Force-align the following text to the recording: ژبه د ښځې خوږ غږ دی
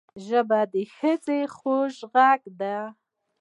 ژبه 0.25 0.59
د 0.73 0.75
ښځې 0.95 1.39
خوږ 1.55 1.93
غږ 2.13 2.41
دی 2.59 2.75